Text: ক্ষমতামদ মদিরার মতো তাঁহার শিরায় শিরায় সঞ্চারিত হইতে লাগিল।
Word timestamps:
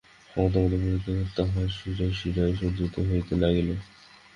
ক্ষমতামদ 0.29 0.71
মদিরার 0.75 1.19
মতো 1.19 1.35
তাঁহার 1.37 1.67
শিরায় 1.77 2.13
শিরায় 2.19 2.53
সঞ্চারিত 2.59 2.95
হইতে 3.09 3.33
লাগিল। 3.43 3.69